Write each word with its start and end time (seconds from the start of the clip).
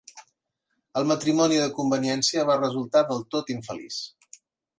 El 1.01 1.05
matrimoni 1.11 1.59
de 1.63 1.67
conveniència 1.75 2.47
va 2.51 2.57
resultar 2.63 3.05
del 3.13 3.23
tot 3.37 3.53
infeliç. 3.59 4.01